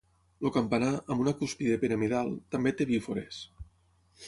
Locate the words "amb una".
1.15-1.33